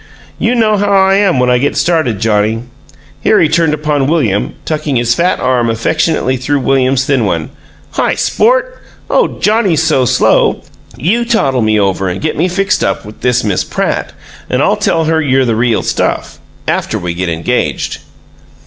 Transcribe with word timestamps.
You 0.39 0.55
know 0.55 0.77
how 0.77 0.91
I 0.91 1.13
am 1.17 1.37
when 1.39 1.51
I 1.51 1.59
get 1.59 1.77
started, 1.77 2.19
Johnnie!" 2.19 2.63
Here 3.21 3.39
he 3.39 3.47
turned 3.47 3.75
upon 3.75 4.07
William, 4.07 4.55
tucking 4.65 4.95
his 4.95 5.13
fat 5.13 5.39
arm 5.39 5.69
affectionately 5.69 6.37
through 6.37 6.61
William's 6.61 7.05
thin 7.05 7.23
one. 7.23 7.51
"Hi, 7.91 8.15
sport! 8.15 8.81
Ole 9.11 9.37
Johnnie's 9.37 9.83
so 9.83 10.05
slow, 10.05 10.63
YOU 10.97 11.23
toddle 11.23 11.61
me 11.61 11.79
over 11.79 12.09
and 12.09 12.19
get 12.19 12.35
me 12.35 12.47
fixed 12.47 12.83
up 12.83 13.05
with 13.05 13.21
this 13.21 13.43
Miss 13.43 13.63
Pratt, 13.63 14.11
and 14.49 14.63
I'll 14.63 14.75
tell 14.75 15.05
her 15.05 15.21
you're 15.21 15.45
the 15.45 15.55
real 15.55 15.83
stuff 15.83 16.39
after 16.67 16.97
we 16.97 17.13
get 17.13 17.29
engaged!" 17.29 17.99